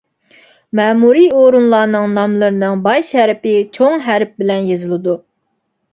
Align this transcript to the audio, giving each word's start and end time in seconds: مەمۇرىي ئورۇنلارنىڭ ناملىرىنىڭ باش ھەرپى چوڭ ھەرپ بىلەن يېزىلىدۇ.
مەمۇرىي 0.79 1.27
ئورۇنلارنىڭ 1.41 2.07
ناملىرىنىڭ 2.15 2.81
باش 2.89 3.13
ھەرپى 3.19 3.53
چوڭ 3.79 4.03
ھەرپ 4.07 4.33
بىلەن 4.45 4.67
يېزىلىدۇ. 4.71 5.15